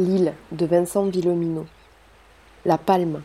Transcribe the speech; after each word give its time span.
L'île 0.00 0.32
de 0.52 0.64
Vincent 0.64 1.06
Villomino. 1.06 1.66
La 2.64 2.78
Palme. 2.78 3.20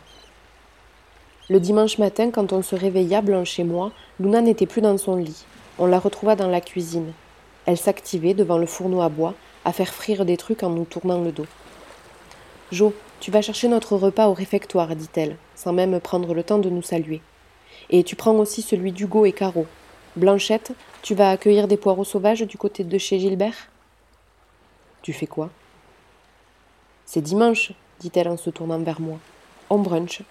Le 1.48 1.60
dimanche 1.60 2.00
matin, 2.00 2.32
quand 2.32 2.52
on 2.52 2.64
se 2.64 2.76
réveilla, 2.76 3.22
Blanche 3.22 3.60
et 3.60 3.64
moi, 3.64 3.92
Luna 4.20 4.42
n'était 4.42 4.66
plus 4.66 4.82
dans 4.82 4.98
son 4.98 5.18
lit. 5.18 5.46
On 5.78 5.86
la 5.86 6.00
retrouva 6.00 6.36
dans 6.36 6.48
la 6.48 6.62
cuisine. 6.62 7.14
Elle 7.68 7.78
s'activait 7.78 8.34
devant 8.34 8.58
le 8.58 8.66
fourneau 8.66 9.02
à 9.02 9.10
bois, 9.10 9.36
à 9.66 9.72
faire 9.72 9.94
frire 9.94 10.26
des 10.26 10.36
trucs 10.36 10.64
en 10.64 10.72
nous 10.72 10.86
tournant 10.86 11.22
le 11.22 11.32
dos. 11.32 11.46
Jo, 12.72 12.92
tu 13.20 13.30
vas 13.30 13.44
chercher 13.44 13.68
notre 13.68 13.96
repas 13.96 14.28
au 14.28 14.34
réfectoire, 14.34 14.96
dit-elle, 14.96 15.38
sans 15.54 15.74
même 15.74 16.00
prendre 16.00 16.34
le 16.34 16.42
temps 16.42 16.58
de 16.58 16.72
nous 16.72 16.82
saluer. 16.82 17.22
Et 17.92 18.04
tu 18.04 18.16
prends 18.16 18.36
aussi 18.38 18.64
celui 18.64 18.92
d'Hugo 18.92 19.26
et 19.26 19.32
Caro. 19.32 19.68
Blanchette, 20.16 20.72
tu 21.04 21.14
vas 21.14 21.30
accueillir 21.30 21.68
des 21.68 21.78
poireaux 21.78 22.04
sauvages 22.04 22.42
du 22.42 22.58
côté 22.58 22.84
de 22.84 22.98
chez 22.98 23.20
Gilbert 23.20 23.70
Tu 25.04 25.14
fais 25.14 25.28
quoi? 25.28 25.52
C'est 27.14 27.22
dimanche, 27.22 27.74
dit-elle 28.00 28.28
en 28.28 28.38
se 28.38 28.50
tournant 28.50 28.80
vers 28.80 29.00
moi. 29.00 29.20
On 29.70 29.78
brunch. 29.78 30.24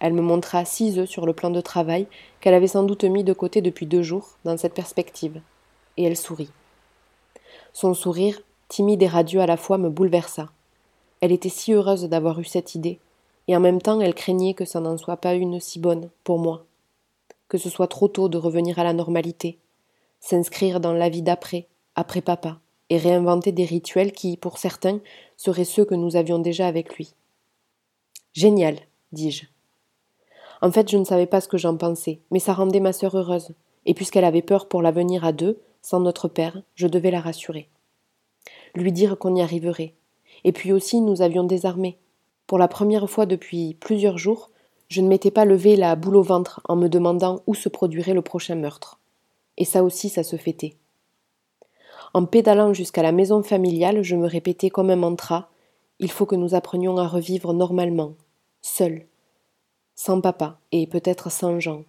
Elle 0.00 0.14
me 0.14 0.22
montra 0.22 0.64
six 0.64 0.98
œufs 0.98 1.06
sur 1.06 1.26
le 1.26 1.34
plan 1.34 1.50
de 1.50 1.60
travail 1.60 2.06
qu'elle 2.40 2.54
avait 2.54 2.66
sans 2.66 2.84
doute 2.84 3.04
mis 3.04 3.24
de 3.24 3.34
côté 3.34 3.60
depuis 3.60 3.84
deux 3.84 4.00
jours 4.00 4.38
dans 4.46 4.56
cette 4.56 4.72
perspective, 4.72 5.38
et 5.98 6.04
elle 6.04 6.16
sourit. 6.16 6.48
Son 7.74 7.92
sourire, 7.92 8.40
timide 8.68 9.02
et 9.02 9.06
radieux 9.06 9.42
à 9.42 9.46
la 9.46 9.58
fois, 9.58 9.76
me 9.76 9.90
bouleversa. 9.90 10.48
Elle 11.20 11.32
était 11.32 11.50
si 11.50 11.74
heureuse 11.74 12.04
d'avoir 12.04 12.40
eu 12.40 12.44
cette 12.44 12.74
idée, 12.74 12.98
et 13.46 13.54
en 13.54 13.60
même 13.60 13.82
temps 13.82 14.00
elle 14.00 14.14
craignait 14.14 14.54
que 14.54 14.64
ça 14.64 14.80
n'en 14.80 14.96
soit 14.96 15.18
pas 15.18 15.34
une 15.34 15.60
si 15.60 15.78
bonne 15.78 16.08
pour 16.24 16.38
moi, 16.38 16.64
que 17.48 17.58
ce 17.58 17.68
soit 17.68 17.86
trop 17.86 18.08
tôt 18.08 18.30
de 18.30 18.38
revenir 18.38 18.78
à 18.78 18.84
la 18.84 18.94
normalité, 18.94 19.58
s'inscrire 20.20 20.80
dans 20.80 20.94
la 20.94 21.10
vie 21.10 21.20
d'après, 21.20 21.66
après 21.96 22.22
papa, 22.22 22.60
et 22.90 22.98
réinventer 22.98 23.52
des 23.52 23.64
rituels 23.64 24.12
qui, 24.12 24.36
pour 24.36 24.58
certains, 24.58 25.00
seraient 25.36 25.64
ceux 25.64 25.84
que 25.84 25.94
nous 25.94 26.16
avions 26.16 26.38
déjà 26.38 26.66
avec 26.66 26.96
lui. 26.96 27.14
Génial, 28.32 28.78
dis-je. 29.12 29.46
En 30.62 30.70
fait, 30.70 30.90
je 30.90 30.96
ne 30.96 31.04
savais 31.04 31.26
pas 31.26 31.40
ce 31.40 31.48
que 31.48 31.58
j'en 31.58 31.76
pensais, 31.76 32.20
mais 32.30 32.38
ça 32.38 32.54
rendait 32.54 32.80
ma 32.80 32.92
sœur 32.92 33.16
heureuse, 33.16 33.50
et 33.84 33.94
puisqu'elle 33.94 34.24
avait 34.24 34.42
peur 34.42 34.68
pour 34.68 34.82
l'avenir 34.82 35.24
à 35.24 35.32
deux, 35.32 35.60
sans 35.82 36.00
notre 36.00 36.28
père, 36.28 36.62
je 36.74 36.86
devais 36.86 37.10
la 37.10 37.20
rassurer. 37.20 37.68
Lui 38.74 38.92
dire 38.92 39.18
qu'on 39.18 39.34
y 39.34 39.42
arriverait. 39.42 39.94
Et 40.44 40.52
puis 40.52 40.72
aussi, 40.72 41.00
nous 41.00 41.22
avions 41.22 41.44
désarmé. 41.44 41.98
Pour 42.46 42.58
la 42.58 42.68
première 42.68 43.08
fois 43.08 43.26
depuis 43.26 43.74
plusieurs 43.74 44.18
jours, 44.18 44.50
je 44.88 45.00
ne 45.00 45.08
m'étais 45.08 45.30
pas 45.30 45.44
levé 45.44 45.76
la 45.76 45.96
boule 45.96 46.16
au 46.16 46.22
ventre 46.22 46.60
en 46.68 46.76
me 46.76 46.88
demandant 46.88 47.42
où 47.46 47.54
se 47.54 47.68
produirait 47.68 48.14
le 48.14 48.22
prochain 48.22 48.54
meurtre. 48.54 49.00
Et 49.56 49.64
ça 49.64 49.82
aussi, 49.82 50.08
ça 50.08 50.22
se 50.22 50.36
fêtait. 50.36 50.76
En 52.14 52.24
pédalant 52.24 52.72
jusqu'à 52.72 53.02
la 53.02 53.12
maison 53.12 53.42
familiale, 53.42 54.02
je 54.02 54.16
me 54.16 54.26
répétais 54.26 54.70
comme 54.70 54.90
un 54.90 54.96
mantra 54.96 55.50
Il 55.98 56.10
faut 56.10 56.26
que 56.26 56.36
nous 56.36 56.54
apprenions 56.54 56.96
à 56.98 57.06
revivre 57.06 57.52
normalement, 57.52 58.12
seuls, 58.62 59.06
sans 59.94 60.20
papa 60.20 60.58
et 60.72 60.86
peut-être 60.86 61.30
sans 61.30 61.58
Jean. 61.60 61.82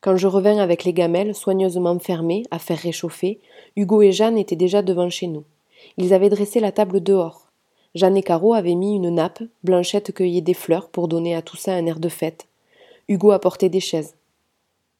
Quand 0.00 0.16
je 0.16 0.26
revins 0.26 0.58
avec 0.58 0.84
les 0.84 0.94
gamelles 0.94 1.34
soigneusement 1.34 1.98
fermées 1.98 2.44
à 2.50 2.58
faire 2.58 2.78
réchauffer, 2.78 3.40
Hugo 3.76 4.00
et 4.00 4.12
Jeanne 4.12 4.38
étaient 4.38 4.56
déjà 4.56 4.80
devant 4.80 5.10
chez 5.10 5.26
nous. 5.26 5.44
Ils 5.98 6.14
avaient 6.14 6.30
dressé 6.30 6.58
la 6.58 6.72
table 6.72 7.02
dehors. 7.02 7.50
Jeanne 7.94 8.16
et 8.16 8.22
Caro 8.22 8.54
avaient 8.54 8.76
mis 8.76 8.94
une 8.94 9.10
nappe, 9.10 9.42
Blanchette 9.64 10.12
cueillait 10.14 10.40
des 10.40 10.54
fleurs 10.54 10.88
pour 10.88 11.08
donner 11.08 11.34
à 11.34 11.42
tout 11.42 11.56
ça 11.56 11.74
un 11.74 11.84
air 11.84 11.98
de 11.98 12.08
fête. 12.08 12.46
Hugo 13.08 13.32
apportait 13.32 13.68
des 13.68 13.80
chaises. 13.80 14.14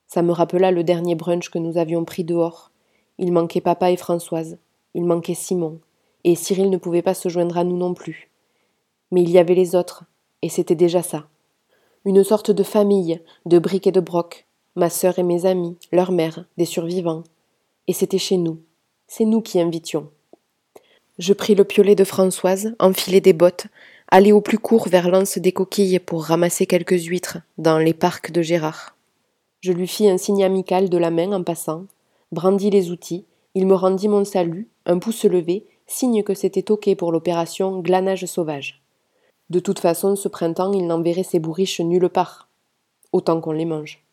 Ça 0.07 0.23
me 0.23 0.33
rappela 0.33 0.71
le 0.73 0.85
dernier 0.85 1.15
brunch 1.15 1.51
que 1.51 1.59
nous 1.59 1.79
avions 1.79 2.05
pris 2.05 2.25
dehors. 2.25 2.70
Il 3.23 3.33
manquait 3.33 3.61
papa 3.61 3.91
et 3.91 3.99
Françoise, 3.99 4.57
il 4.95 5.05
manquait 5.05 5.35
Simon, 5.35 5.79
et 6.25 6.35
Cyril 6.35 6.71
ne 6.71 6.79
pouvait 6.79 7.03
pas 7.03 7.13
se 7.13 7.29
joindre 7.29 7.59
à 7.59 7.65
nous 7.65 7.77
non 7.77 7.93
plus. 7.93 8.31
Mais 9.11 9.21
il 9.21 9.29
y 9.29 9.37
avait 9.37 9.55
les 9.55 9.75
autres, 9.75 10.05
et 10.41 10.49
c'était 10.49 10.75
déjà 10.75 11.03
ça. 11.03 11.27
Une 12.07 12.25
sorte 12.25 12.51
de 12.51 12.63
famille, 12.63 13.21
de 13.45 13.59
briques 13.59 13.87
et 13.87 13.93
de 13.93 14.01
brocs, 14.01 14.47
ma 14.75 14.89
sœur 14.89 15.19
et 15.19 15.23
mes 15.23 15.45
amis, 15.45 15.77
leur 15.93 16.13
mère, 16.13 16.47
des 16.57 16.65
survivants. 16.65 17.23
Et 17.89 17.93
c'était 17.93 18.17
chez 18.17 18.39
nous. 18.39 18.59
C'est 19.07 19.27
nous 19.27 19.43
qui 19.43 19.61
invitions. 19.61 20.09
Je 21.19 21.35
pris 21.35 21.55
le 21.55 21.65
piolet 21.65 21.95
de 21.95 22.05
Françoise, 22.05 22.75
enfilai 22.79 23.21
des 23.21 23.35
bottes, 23.35 23.67
allai 24.09 24.33
au 24.33 24.41
plus 24.41 24.59
court 24.59 24.89
vers 24.89 25.11
l'anse 25.11 25.37
des 25.37 25.53
coquilles 25.53 25.99
pour 25.99 26.25
ramasser 26.25 26.65
quelques 26.65 27.03
huîtres 27.03 27.37
dans 27.59 27.77
les 27.77 27.93
parcs 27.93 28.31
de 28.31 28.41
Gérard. 28.41 28.97
Je 29.61 29.73
lui 29.73 29.87
fis 29.87 30.09
un 30.09 30.17
signe 30.17 30.43
amical 30.43 30.89
de 30.89 30.97
la 30.97 31.11
main 31.11 31.33
en 31.33 31.43
passant, 31.43 31.85
brandit 32.33 32.71
les 32.71 32.91
outils, 32.91 33.27
il 33.55 33.67
me 33.67 33.75
rendit 33.75 34.09
mon 34.09 34.25
salut, 34.25 34.69
un 34.87 34.99
pouce 34.99 35.25
levé, 35.25 35.67
signe 35.87 36.23
que 36.23 36.35
c'était 36.35 36.71
OK 36.71 36.95
pour 36.97 37.13
l'opération 37.13 37.81
glanage 37.81 38.27
sauvage. 38.27 38.83
De 39.51 39.59
toute 39.59 39.81
façon, 39.81 40.15
ce 40.15 40.29
printemps, 40.29 40.73
il 40.73 40.87
n'enverrait 40.87 41.25
ses 41.25 41.41
bourriches 41.41 41.81
nulle 41.81 42.09
part. 42.09 42.49
Autant 43.13 43.41
qu'on 43.41 43.51
les 43.51 43.65
mange. 43.65 44.05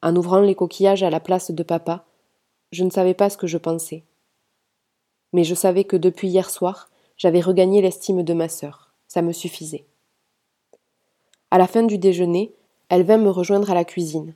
En 0.00 0.16
ouvrant 0.16 0.40
les 0.40 0.54
coquillages 0.54 1.02
à 1.02 1.10
la 1.10 1.20
place 1.20 1.50
de 1.50 1.62
papa, 1.62 2.06
je 2.72 2.84
ne 2.84 2.90
savais 2.90 3.14
pas 3.14 3.28
ce 3.28 3.36
que 3.36 3.46
je 3.46 3.58
pensais. 3.58 4.04
Mais 5.34 5.44
je 5.44 5.54
savais 5.54 5.84
que 5.84 5.96
depuis 5.96 6.28
hier 6.28 6.48
soir, 6.48 6.90
j'avais 7.18 7.40
regagné 7.40 7.82
l'estime 7.82 8.22
de 8.22 8.32
ma 8.32 8.48
sœur. 8.48 8.94
Ça 9.08 9.20
me 9.20 9.32
suffisait. 9.32 9.84
À 11.50 11.58
la 11.58 11.66
fin 11.66 11.82
du 11.82 11.98
déjeuner, 11.98 12.54
elle 12.88 13.02
vint 13.02 13.18
me 13.18 13.30
rejoindre 13.30 13.70
à 13.70 13.74
la 13.74 13.84
cuisine. 13.84 14.34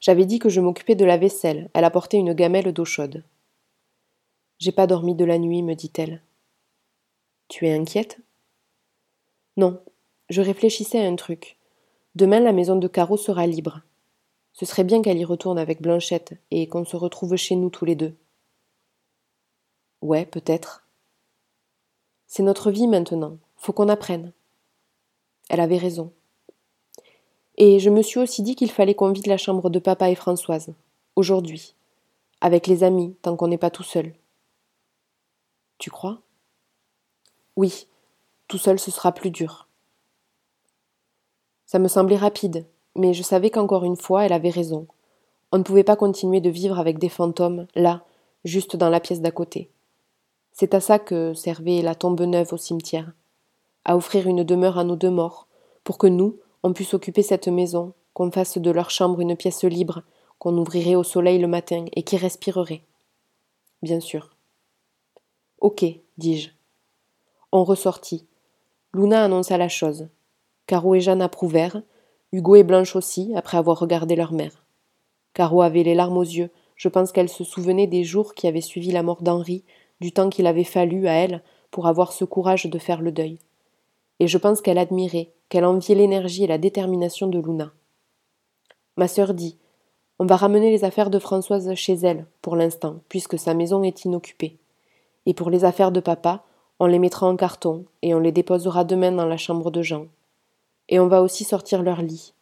J'avais 0.00 0.24
dit 0.24 0.38
que 0.38 0.48
je 0.48 0.60
m'occupais 0.60 0.94
de 0.94 1.04
la 1.04 1.18
vaisselle. 1.18 1.70
Elle 1.74 1.84
apportait 1.84 2.16
une 2.16 2.32
gamelle 2.32 2.72
d'eau 2.72 2.84
chaude. 2.84 3.22
J'ai 4.58 4.72
pas 4.72 4.86
dormi 4.86 5.14
de 5.14 5.24
la 5.24 5.38
nuit, 5.38 5.62
me 5.62 5.74
dit-elle. 5.74 6.22
Tu 7.48 7.66
es 7.66 7.72
inquiète? 7.72 8.18
Non, 9.56 9.82
je 10.30 10.40
réfléchissais 10.40 11.04
à 11.04 11.08
un 11.08 11.16
truc. 11.16 11.58
Demain, 12.14 12.40
la 12.40 12.52
maison 12.52 12.76
de 12.76 12.88
Caro 12.88 13.16
sera 13.16 13.46
libre. 13.46 13.82
Ce 14.52 14.66
serait 14.66 14.84
bien 14.84 15.02
qu'elle 15.02 15.18
y 15.18 15.24
retourne 15.24 15.58
avec 15.58 15.82
Blanchette 15.82 16.34
et 16.50 16.66
qu'on 16.68 16.84
se 16.84 16.96
retrouve 16.96 17.36
chez 17.36 17.56
nous 17.56 17.70
tous 17.70 17.84
les 17.84 17.94
deux. 17.94 18.16
Ouais, 20.02 20.24
peut-être. 20.24 20.86
C'est 22.26 22.42
notre 22.42 22.70
vie 22.70 22.86
maintenant. 22.86 23.38
Faut 23.56 23.72
qu'on 23.72 23.88
apprenne. 23.88 24.32
Elle 25.48 25.60
avait 25.60 25.78
raison. 25.78 26.12
Et 27.62 27.78
je 27.78 27.90
me 27.90 28.00
suis 28.00 28.18
aussi 28.18 28.42
dit 28.42 28.56
qu'il 28.56 28.70
fallait 28.70 28.94
qu'on 28.94 29.12
vide 29.12 29.26
la 29.26 29.36
chambre 29.36 29.68
de 29.68 29.78
papa 29.78 30.08
et 30.08 30.14
Françoise, 30.14 30.72
aujourd'hui, 31.14 31.74
avec 32.40 32.66
les 32.66 32.84
amis, 32.84 33.14
tant 33.20 33.36
qu'on 33.36 33.48
n'est 33.48 33.58
pas 33.58 33.68
tout 33.68 33.82
seul. 33.82 34.14
Tu 35.76 35.90
crois? 35.90 36.22
Oui, 37.56 37.86
tout 38.48 38.56
seul 38.56 38.78
ce 38.78 38.90
sera 38.90 39.12
plus 39.12 39.30
dur. 39.30 39.68
Ça 41.66 41.78
me 41.78 41.88
semblait 41.88 42.16
rapide, 42.16 42.64
mais 42.96 43.12
je 43.12 43.22
savais 43.22 43.50
qu'encore 43.50 43.84
une 43.84 43.98
fois 43.98 44.24
elle 44.24 44.32
avait 44.32 44.48
raison. 44.48 44.86
On 45.52 45.58
ne 45.58 45.62
pouvait 45.62 45.84
pas 45.84 45.96
continuer 45.96 46.40
de 46.40 46.48
vivre 46.48 46.78
avec 46.78 46.98
des 46.98 47.10
fantômes, 47.10 47.66
là, 47.74 48.06
juste 48.42 48.74
dans 48.74 48.88
la 48.88 49.00
pièce 49.00 49.20
d'à 49.20 49.32
côté. 49.32 49.70
C'est 50.52 50.72
à 50.72 50.80
ça 50.80 50.98
que 50.98 51.34
servait 51.34 51.82
la 51.82 51.94
tombe 51.94 52.22
neuve 52.22 52.54
au 52.54 52.56
cimetière, 52.56 53.12
à 53.84 53.98
offrir 53.98 54.26
une 54.28 54.44
demeure 54.44 54.78
à 54.78 54.84
nos 54.84 54.96
deux 54.96 55.10
morts, 55.10 55.46
pour 55.84 55.98
que 55.98 56.06
nous, 56.06 56.38
on 56.62 56.72
puisse 56.72 56.94
occuper 56.94 57.22
cette 57.22 57.48
maison, 57.48 57.92
qu'on 58.14 58.30
fasse 58.30 58.58
de 58.58 58.70
leur 58.70 58.90
chambre 58.90 59.20
une 59.20 59.36
pièce 59.36 59.64
libre, 59.64 60.02
qu'on 60.38 60.56
ouvrirait 60.56 60.94
au 60.94 61.02
soleil 61.02 61.38
le 61.38 61.46
matin 61.46 61.84
et 61.94 62.02
qui 62.02 62.16
respirerait. 62.16 62.82
Bien 63.82 64.00
sûr. 64.00 64.30
Ok, 65.60 65.84
dis-je. 66.18 66.50
On 67.52 67.64
ressortit. 67.64 68.26
Luna 68.92 69.24
annonça 69.24 69.58
la 69.58 69.68
chose. 69.68 70.08
Caro 70.66 70.94
et 70.94 71.00
Jeanne 71.00 71.22
approuvèrent, 71.22 71.82
Hugo 72.32 72.56
et 72.56 72.62
Blanche 72.62 72.94
aussi, 72.94 73.32
après 73.34 73.58
avoir 73.58 73.78
regardé 73.78 74.16
leur 74.16 74.32
mère. 74.32 74.64
Caro 75.34 75.62
avait 75.62 75.82
les 75.82 75.94
larmes 75.94 76.16
aux 76.16 76.22
yeux. 76.22 76.50
Je 76.76 76.88
pense 76.88 77.12
qu'elle 77.12 77.28
se 77.28 77.44
souvenait 77.44 77.86
des 77.86 78.04
jours 78.04 78.34
qui 78.34 78.46
avaient 78.46 78.60
suivi 78.60 78.92
la 78.92 79.02
mort 79.02 79.22
d'Henri, 79.22 79.64
du 80.00 80.12
temps 80.12 80.30
qu'il 80.30 80.46
avait 80.46 80.64
fallu 80.64 81.08
à 81.08 81.12
elle 81.12 81.42
pour 81.70 81.86
avoir 81.86 82.12
ce 82.12 82.24
courage 82.24 82.66
de 82.66 82.78
faire 82.78 83.00
le 83.00 83.12
deuil. 83.12 83.38
Et 84.18 84.28
je 84.28 84.38
pense 84.38 84.60
qu'elle 84.60 84.78
admirait, 84.78 85.32
qu'elle 85.50 85.66
enviait 85.66 85.96
l'énergie 85.96 86.44
et 86.44 86.46
la 86.46 86.56
détermination 86.56 87.26
de 87.26 87.38
Luna. 87.38 87.72
Ma 88.96 89.08
sœur 89.08 89.34
dit 89.34 89.58
On 90.18 90.24
va 90.24 90.36
ramener 90.36 90.70
les 90.70 90.84
affaires 90.84 91.10
de 91.10 91.18
Françoise 91.18 91.74
chez 91.74 91.94
elle, 91.94 92.26
pour 92.40 92.56
l'instant, 92.56 93.00
puisque 93.10 93.38
sa 93.38 93.52
maison 93.52 93.82
est 93.82 94.06
inoccupée. 94.06 94.56
Et 95.26 95.34
pour 95.34 95.50
les 95.50 95.64
affaires 95.64 95.92
de 95.92 96.00
papa, 96.00 96.44
on 96.78 96.86
les 96.86 96.98
mettra 96.98 97.26
en 97.26 97.36
carton 97.36 97.84
et 98.00 98.14
on 98.14 98.20
les 98.20 98.32
déposera 98.32 98.84
demain 98.84 99.12
dans 99.12 99.26
la 99.26 99.36
chambre 99.36 99.70
de 99.70 99.82
Jean. 99.82 100.06
Et 100.88 100.98
on 100.98 101.08
va 101.08 101.20
aussi 101.20 101.44
sortir 101.44 101.82
leur 101.82 102.00
lit. 102.00 102.32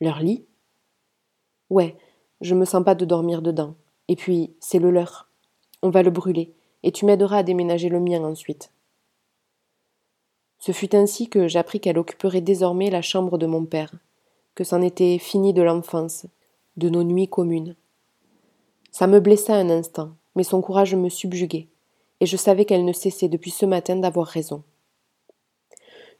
Leur 0.00 0.18
lit? 0.18 0.44
Ouais, 1.70 1.96
je 2.40 2.54
me 2.54 2.64
sens 2.64 2.84
pas 2.84 2.94
de 2.94 3.04
dormir 3.04 3.42
dedans. 3.42 3.74
Et 4.08 4.16
puis, 4.16 4.54
c'est 4.60 4.80
le 4.80 4.90
leur. 4.90 5.28
On 5.82 5.90
va 5.90 6.02
le 6.02 6.10
brûler, 6.10 6.52
et 6.82 6.90
tu 6.90 7.04
m'aideras 7.04 7.38
à 7.38 7.42
déménager 7.42 7.88
le 7.88 8.00
mien 8.00 8.24
ensuite. 8.24 8.72
Ce 10.64 10.70
fut 10.70 10.94
ainsi 10.94 11.28
que 11.28 11.48
j'appris 11.48 11.80
qu'elle 11.80 11.98
occuperait 11.98 12.40
désormais 12.40 12.88
la 12.88 13.02
chambre 13.02 13.36
de 13.36 13.46
mon 13.46 13.64
père, 13.64 13.90
que 14.54 14.62
c'en 14.62 14.80
était 14.80 15.18
fini 15.18 15.52
de 15.52 15.60
l'enfance, 15.60 16.26
de 16.76 16.88
nos 16.88 17.02
nuits 17.02 17.26
communes. 17.26 17.74
Ça 18.92 19.08
me 19.08 19.18
blessa 19.18 19.56
un 19.56 19.70
instant, 19.70 20.10
mais 20.36 20.44
son 20.44 20.62
courage 20.62 20.94
me 20.94 21.08
subjuguait, 21.08 21.66
et 22.20 22.26
je 22.26 22.36
savais 22.36 22.64
qu'elle 22.64 22.84
ne 22.84 22.92
cessait 22.92 23.26
depuis 23.26 23.50
ce 23.50 23.66
matin 23.66 23.96
d'avoir 23.96 24.28
raison. 24.28 24.62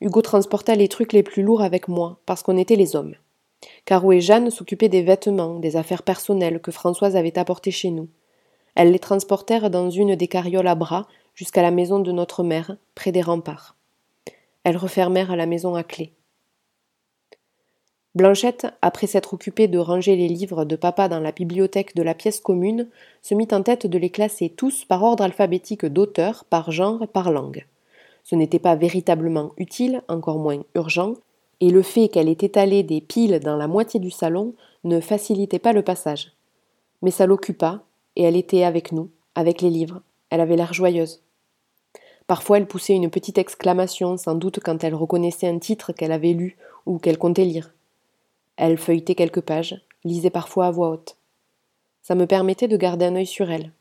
Hugo 0.01 0.23
transporta 0.23 0.75
les 0.75 0.89
trucs 0.89 1.13
les 1.13 1.23
plus 1.23 1.45
lourds 1.45 1.63
avec 1.63 1.87
moi, 1.87 2.19
parce 2.27 2.43
qu'on 2.43 2.59
était 2.59 2.75
les 2.75 2.97
hommes. 2.97 3.15
Caro 3.85 4.11
et 4.11 4.21
Jeanne 4.21 4.51
s'occupaient 4.51 4.89
des 4.89 5.03
vêtements, 5.03 5.61
des 5.61 5.77
affaires 5.77 6.03
personnelles 6.03 6.61
que 6.61 6.73
Françoise 6.73 7.15
avait 7.15 7.39
apportées 7.39 7.71
chez 7.71 7.93
nous. 7.93 8.09
Elles 8.75 8.91
les 8.91 8.99
transportèrent 8.99 9.71
dans 9.71 9.89
une 9.89 10.17
des 10.17 10.27
carrioles 10.27 10.67
à 10.67 10.75
bras 10.75 11.07
jusqu'à 11.33 11.63
la 11.63 11.71
maison 11.71 12.01
de 12.01 12.11
notre 12.11 12.43
mère, 12.43 12.77
près 12.97 13.13
des 13.13 13.23
remparts. 13.23 13.77
Elles 14.65 14.77
refermèrent 14.77 15.37
la 15.37 15.47
maison 15.47 15.75
à 15.75 15.83
clé. 15.83 16.13
Blanchette, 18.15 18.67
après 18.83 19.07
s'être 19.07 19.33
occupée 19.33 19.69
de 19.69 19.79
ranger 19.79 20.17
les 20.17 20.29
livres 20.29 20.67
de 20.67 20.77
papa 20.77 21.09
dans 21.09 21.21
la 21.21 21.33
bibliothèque 21.33 21.97
de 21.97 22.03
la 22.03 22.15
pièce 22.15 22.41
commune, 22.41 22.89
se 23.23 23.35
mit 23.35 23.49
en 23.53 23.63
tête 23.63 23.87
de 23.87 23.99
les 23.99 24.11
classer 24.11 24.51
tous 24.51 24.85
par 24.85 25.03
ordre 25.03 25.25
alphabétique 25.25 25.87
d'auteur, 25.87 26.45
par 26.45 26.71
genre, 26.71 27.09
par 27.09 27.33
langue. 27.33 27.67
Ce 28.23 28.35
n'était 28.35 28.59
pas 28.59 28.77
véritablement 28.77 29.53
utile, 29.57 30.03
encore 30.09 30.39
moins 30.39 30.63
urgent, 30.75 31.15
et 31.61 31.71
le 31.71 31.81
fait 31.81 32.09
qu'elle 32.09 32.29
ait 32.29 32.33
étalé 32.33 32.83
des 32.83 33.01
piles 33.01 33.41
dans 33.41 33.57
la 33.57 33.67
moitié 33.67 33.99
du 33.99 34.11
salon 34.11 34.55
ne 34.85 35.01
facilitait 35.01 35.59
pas 35.59 35.73
le 35.73 35.83
passage. 35.83 36.33
Mais 37.01 37.11
ça 37.11 37.25
l'occupa, 37.25 37.83
et 38.17 38.25
elle 38.25 38.37
était 38.37 38.65
avec 38.65 38.93
nous, 38.93 39.09
avec 39.35 39.63
les 39.63 39.71
livres. 39.71 40.03
Elle 40.29 40.41
avait 40.41 40.57
l'air 40.57 40.75
joyeuse. 40.75 41.23
Parfois 42.27 42.59
elle 42.59 42.67
poussait 42.67 42.95
une 42.95 43.11
petite 43.11 43.39
exclamation, 43.39 44.17
sans 44.17 44.35
doute 44.35 44.61
quand 44.61 44.85
elle 44.85 44.95
reconnaissait 44.95 45.49
un 45.49 45.59
titre 45.59 45.93
qu'elle 45.93 46.13
avait 46.13 46.33
lu 46.33 46.57
ou 46.87 46.99
qu'elle 46.99 47.19
comptait 47.19 47.45
lire. 47.45 47.75
Elle 48.57 48.79
feuilletait 48.79 49.15
quelques 49.15 49.41
pages, 49.41 49.81
lisait 50.05 50.31
parfois 50.31 50.67
à 50.67 50.71
voix 50.71 50.91
haute. 50.91 51.17
Ça 52.03 52.15
me 52.15 52.27
permettait 52.27 52.69
de 52.69 52.77
garder 52.77 53.07
un 53.07 53.17
œil 53.17 53.27
sur 53.27 53.51
elle. 53.51 53.73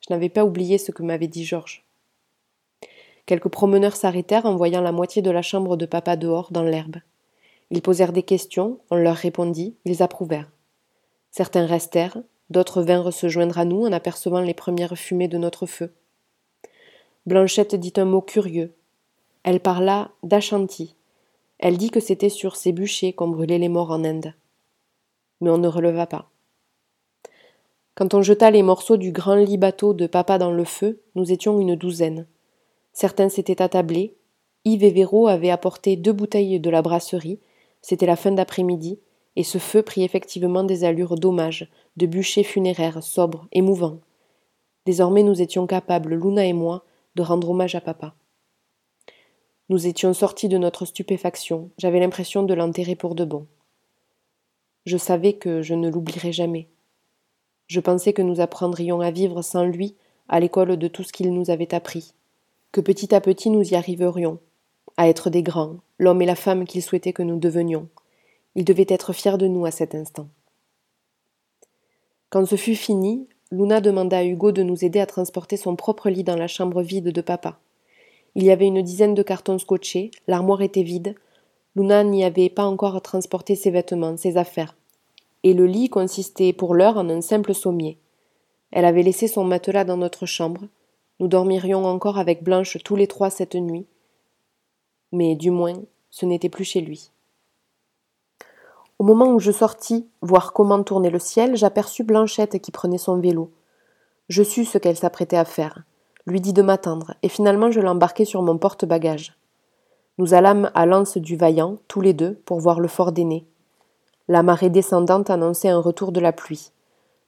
Je 0.00 0.12
n'avais 0.12 0.28
pas 0.28 0.44
oublié 0.44 0.78
ce 0.78 0.92
que 0.92 1.02
m'avait 1.02 1.28
dit 1.28 1.44
Georges. 1.44 1.84
Quelques 3.26 3.48
promeneurs 3.48 3.96
s'arrêtèrent 3.96 4.46
en 4.46 4.56
voyant 4.56 4.80
la 4.80 4.92
moitié 4.92 5.22
de 5.22 5.30
la 5.30 5.42
chambre 5.42 5.76
de 5.76 5.86
papa 5.86 6.16
dehors, 6.16 6.50
dans 6.50 6.62
l'herbe. 6.62 6.96
Ils 7.70 7.82
posèrent 7.82 8.12
des 8.12 8.22
questions, 8.22 8.80
on 8.90 8.96
leur 8.96 9.16
répondit, 9.16 9.76
ils 9.84 10.02
approuvèrent. 10.02 10.50
Certains 11.30 11.66
restèrent, 11.66 12.18
d'autres 12.50 12.82
vinrent 12.82 13.12
se 13.12 13.28
joindre 13.28 13.58
à 13.58 13.64
nous 13.64 13.86
en 13.86 13.92
apercevant 13.92 14.40
les 14.40 14.54
premières 14.54 14.96
fumées 14.96 15.28
de 15.28 15.38
notre 15.38 15.66
feu. 15.66 15.92
Blanchette 17.26 17.74
dit 17.74 17.92
un 17.96 18.06
mot 18.06 18.22
curieux. 18.22 18.74
Elle 19.42 19.60
parla 19.60 20.10
d'Achanti, 20.22 20.96
elle 21.62 21.76
dit 21.76 21.90
que 21.90 22.00
c'était 22.00 22.30
sur 22.30 22.56
ces 22.56 22.72
bûchers 22.72 23.12
qu'on 23.12 23.28
brûlait 23.28 23.58
les 23.58 23.68
morts 23.68 23.90
en 23.90 24.02
Inde. 24.02 24.32
Mais 25.42 25.50
on 25.50 25.58
ne 25.58 25.68
releva 25.68 26.06
pas. 26.06 26.30
Quand 27.94 28.14
on 28.14 28.22
jeta 28.22 28.50
les 28.50 28.62
morceaux 28.62 28.96
du 28.96 29.12
grand 29.12 29.34
lit 29.34 29.58
bateau 29.58 29.92
de 29.92 30.06
papa 30.06 30.38
dans 30.38 30.52
le 30.52 30.64
feu, 30.64 31.02
nous 31.14 31.32
étions 31.32 31.60
une 31.60 31.76
douzaine. 31.76 32.26
Certains 32.94 33.28
s'étaient 33.28 33.60
attablés. 33.60 34.16
Yves 34.64 34.84
et 34.84 34.90
Véro 34.90 35.28
avaient 35.28 35.50
apporté 35.50 35.96
deux 35.96 36.14
bouteilles 36.14 36.60
de 36.60 36.70
la 36.70 36.80
brasserie. 36.80 37.40
C'était 37.82 38.06
la 38.06 38.16
fin 38.16 38.32
d'après-midi, 38.32 38.98
et 39.36 39.44
ce 39.44 39.58
feu 39.58 39.82
prit 39.82 40.02
effectivement 40.02 40.64
des 40.64 40.84
allures 40.84 41.16
d'hommage, 41.16 41.70
de 41.98 42.06
bûcher 42.06 42.42
funéraires, 42.42 43.02
sobres, 43.02 43.48
émouvants. 43.52 43.98
Désormais 44.86 45.22
nous 45.22 45.42
étions 45.42 45.66
capables, 45.66 46.14
Luna 46.14 46.46
et 46.46 46.54
moi, 46.54 46.84
rendre 47.22 47.50
hommage 47.50 47.74
à 47.74 47.80
papa. 47.80 48.14
Nous 49.68 49.86
étions 49.86 50.12
sortis 50.12 50.48
de 50.48 50.58
notre 50.58 50.84
stupéfaction, 50.84 51.70
j'avais 51.78 52.00
l'impression 52.00 52.42
de 52.42 52.54
l'enterrer 52.54 52.96
pour 52.96 53.14
de 53.14 53.24
bon. 53.24 53.46
Je 54.86 54.96
savais 54.96 55.34
que 55.34 55.62
je 55.62 55.74
ne 55.74 55.88
l'oublierais 55.88 56.32
jamais. 56.32 56.68
Je 57.66 57.80
pensais 57.80 58.12
que 58.12 58.22
nous 58.22 58.40
apprendrions 58.40 59.00
à 59.00 59.10
vivre 59.10 59.42
sans 59.42 59.64
lui 59.64 59.94
à 60.28 60.40
l'école 60.40 60.76
de 60.76 60.88
tout 60.88 61.04
ce 61.04 61.12
qu'il 61.12 61.32
nous 61.32 61.50
avait 61.50 61.74
appris, 61.74 62.14
que 62.72 62.80
petit 62.80 63.14
à 63.14 63.20
petit 63.20 63.50
nous 63.50 63.62
y 63.62 63.74
arriverions, 63.74 64.38
à 64.96 65.08
être 65.08 65.30
des 65.30 65.42
grands, 65.42 65.76
l'homme 65.98 66.22
et 66.22 66.26
la 66.26 66.34
femme 66.34 66.66
qu'il 66.66 66.82
souhaitait 66.82 67.12
que 67.12 67.22
nous 67.22 67.38
devenions. 67.38 67.88
Il 68.56 68.64
devait 68.64 68.86
être 68.88 69.12
fier 69.12 69.38
de 69.38 69.46
nous 69.46 69.66
à 69.66 69.70
cet 69.70 69.94
instant. 69.94 70.28
Quand 72.28 72.46
ce 72.46 72.56
fut 72.56 72.76
fini, 72.76 73.28
Luna 73.52 73.80
demanda 73.80 74.18
à 74.18 74.24
Hugo 74.24 74.52
de 74.52 74.62
nous 74.62 74.84
aider 74.84 75.00
à 75.00 75.06
transporter 75.06 75.56
son 75.56 75.74
propre 75.74 76.08
lit 76.08 76.22
dans 76.22 76.36
la 76.36 76.46
chambre 76.46 76.82
vide 76.82 77.10
de 77.10 77.20
papa. 77.20 77.58
Il 78.36 78.44
y 78.44 78.52
avait 78.52 78.66
une 78.66 78.82
dizaine 78.82 79.14
de 79.14 79.24
cartons 79.24 79.58
scotchés, 79.58 80.12
l'armoire 80.28 80.62
était 80.62 80.84
vide, 80.84 81.16
Luna 81.74 82.04
n'y 82.04 82.22
avait 82.22 82.48
pas 82.48 82.64
encore 82.64 83.00
transporté 83.02 83.56
ses 83.56 83.72
vêtements, 83.72 84.16
ses 84.16 84.36
affaires. 84.36 84.76
Et 85.42 85.52
le 85.52 85.66
lit 85.66 85.88
consistait 85.88 86.52
pour 86.52 86.74
l'heure 86.74 86.96
en 86.96 87.08
un 87.08 87.20
simple 87.20 87.54
sommier. 87.54 87.98
Elle 88.70 88.84
avait 88.84 89.02
laissé 89.02 89.26
son 89.26 89.42
matelas 89.42 89.84
dans 89.84 89.96
notre 89.96 90.26
chambre. 90.26 90.62
Nous 91.18 91.26
dormirions 91.26 91.84
encore 91.84 92.18
avec 92.18 92.44
Blanche 92.44 92.78
tous 92.84 92.94
les 92.94 93.08
trois 93.08 93.30
cette 93.30 93.56
nuit. 93.56 93.86
Mais 95.10 95.34
du 95.34 95.50
moins, 95.50 95.82
ce 96.10 96.24
n'était 96.24 96.48
plus 96.48 96.64
chez 96.64 96.80
lui. 96.80 97.10
Au 99.00 99.02
moment 99.02 99.32
où 99.32 99.38
je 99.38 99.50
sortis 99.50 100.06
voir 100.20 100.52
comment 100.52 100.82
tournait 100.82 101.08
le 101.08 101.18
ciel, 101.18 101.56
j'aperçus 101.56 102.04
Blanchette 102.04 102.60
qui 102.60 102.70
prenait 102.70 102.98
son 102.98 103.18
vélo. 103.18 103.50
Je 104.28 104.42
sus 104.42 104.66
ce 104.66 104.76
qu'elle 104.76 104.98
s'apprêtait 104.98 105.38
à 105.38 105.46
faire 105.46 105.84
lui 106.26 106.42
dit 106.42 106.52
de 106.52 106.60
m'attendre, 106.60 107.14
et 107.22 107.30
finalement 107.30 107.70
je 107.70 107.80
l'embarquai 107.80 108.26
sur 108.26 108.42
mon 108.42 108.58
porte-bagages. 108.58 109.38
Nous 110.18 110.34
allâmes 110.34 110.70
à 110.74 110.84
l'anse 110.84 111.16
du 111.16 111.34
Vaillant, 111.34 111.78
tous 111.88 112.02
les 112.02 112.12
deux, 112.12 112.34
pour 112.44 112.60
voir 112.60 112.78
le 112.78 112.88
fort 112.88 113.10
d'aîné. 113.10 113.46
La 114.28 114.42
marée 114.42 114.68
descendante 114.68 115.30
annonçait 115.30 115.70
un 115.70 115.80
retour 115.80 116.12
de 116.12 116.20
la 116.20 116.32
pluie. 116.32 116.72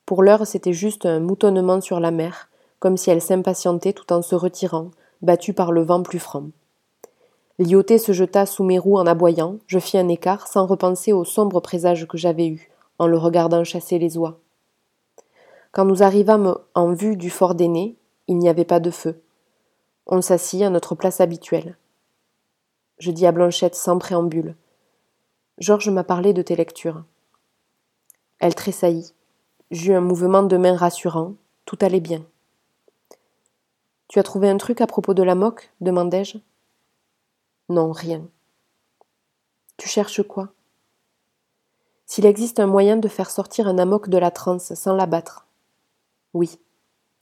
Pour 0.04 0.22
l'heure, 0.22 0.46
c'était 0.46 0.74
juste 0.74 1.06
un 1.06 1.20
moutonnement 1.20 1.80
sur 1.80 2.00
la 2.00 2.10
mer, 2.10 2.50
comme 2.80 2.98
si 2.98 3.08
elle 3.08 3.22
s'impatientait 3.22 3.94
tout 3.94 4.12
en 4.12 4.20
se 4.20 4.34
retirant, 4.34 4.90
battue 5.22 5.54
par 5.54 5.72
le 5.72 5.82
vent 5.82 6.02
plus 6.02 6.18
franc. 6.18 6.48
Lyoté 7.62 7.98
se 7.98 8.12
jeta 8.12 8.44
sous 8.44 8.64
mes 8.64 8.78
roues 8.78 8.98
en 8.98 9.06
aboyant, 9.06 9.58
je 9.68 9.78
fis 9.78 9.96
un 9.96 10.08
écart 10.08 10.48
sans 10.48 10.66
repenser 10.66 11.12
au 11.12 11.24
sombre 11.24 11.60
présage 11.60 12.08
que 12.08 12.18
j'avais 12.18 12.48
eu, 12.48 12.72
en 12.98 13.06
le 13.06 13.16
regardant 13.16 13.62
chasser 13.62 14.00
les 14.00 14.18
oies. 14.18 14.40
Quand 15.70 15.84
nous 15.84 16.02
arrivâmes 16.02 16.56
en 16.74 16.92
vue 16.92 17.16
du 17.16 17.30
fort 17.30 17.54
d'aîné, 17.54 17.96
il 18.26 18.38
n'y 18.38 18.48
avait 18.48 18.64
pas 18.64 18.80
de 18.80 18.90
feu. 18.90 19.22
On 20.08 20.20
s'assit 20.20 20.62
à 20.62 20.70
notre 20.70 20.96
place 20.96 21.20
habituelle. 21.20 21.76
Je 22.98 23.12
dis 23.12 23.26
à 23.26 23.32
Blanchette 23.32 23.76
sans 23.76 23.98
préambule. 23.98 24.56
Georges 25.58 25.90
m'a 25.90 26.04
parlé 26.04 26.32
de 26.32 26.42
tes 26.42 26.56
lectures. 26.56 27.04
Elle 28.40 28.56
tressaillit. 28.56 29.14
J'eus 29.70 29.94
un 29.94 30.00
mouvement 30.00 30.42
de 30.42 30.56
main 30.56 30.76
rassurant. 30.76 31.34
Tout 31.64 31.78
allait 31.80 32.00
bien. 32.00 32.24
Tu 34.08 34.18
as 34.18 34.24
trouvé 34.24 34.48
un 34.48 34.56
truc 34.56 34.80
à 34.80 34.88
propos 34.88 35.14
de 35.14 35.22
la 35.22 35.36
moque? 35.36 35.70
demandai-je. 35.80 36.38
Non, 37.72 37.90
rien. 37.90 38.28
Tu 39.78 39.88
cherches 39.88 40.22
quoi? 40.22 40.50
S'il 42.04 42.26
existe 42.26 42.60
un 42.60 42.66
moyen 42.66 42.98
de 42.98 43.08
faire 43.08 43.30
sortir 43.30 43.66
un 43.66 43.78
amok 43.78 44.10
de 44.10 44.18
la 44.18 44.30
transe 44.30 44.74
sans 44.74 44.94
l'abattre? 44.94 45.46
Oui, 46.34 46.58